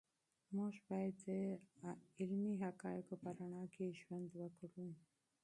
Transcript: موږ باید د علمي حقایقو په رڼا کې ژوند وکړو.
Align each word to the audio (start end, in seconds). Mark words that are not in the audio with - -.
موږ 0.55 0.73
باید 0.87 1.15
د 1.27 1.29
علمي 2.19 2.53
حقایقو 2.63 3.15
په 3.23 3.29
رڼا 3.39 3.63
کې 3.73 3.95
ژوند 3.99 4.29
وکړو. 4.39 4.89